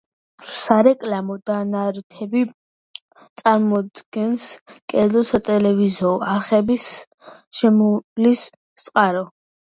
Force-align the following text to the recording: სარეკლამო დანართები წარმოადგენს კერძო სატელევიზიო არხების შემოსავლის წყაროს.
სარეკლამო 0.59 1.33
დანართები 1.49 2.39
წარმოადგენს 3.41 4.47
კერძო 4.93 5.21
სატელევიზიო 5.33 6.09
არხების 6.31 6.87
შემოსავლის 7.61 8.43
წყაროს. 8.85 9.29